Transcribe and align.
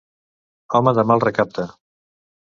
Home 0.79 0.95
de 1.01 1.03
mal 1.11 1.23
recapte. 1.27 1.69